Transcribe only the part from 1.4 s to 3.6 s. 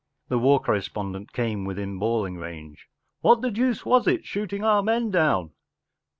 within bawling range, “What the